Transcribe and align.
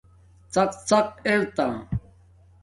ڎڎق 0.53 1.05
ارتا 1.31 1.67